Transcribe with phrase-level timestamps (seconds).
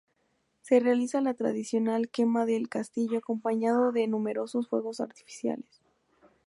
[0.63, 5.79] Se realiza la tradicional quema del castillo acompañado de numerosos fuegos artificiales.